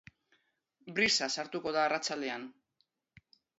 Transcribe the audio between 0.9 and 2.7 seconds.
Brisa sartuko da arratsaldean.